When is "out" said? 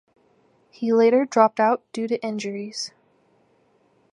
1.59-1.83